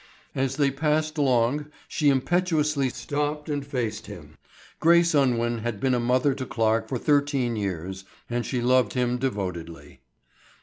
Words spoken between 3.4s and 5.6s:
and faced him. Grace Unwin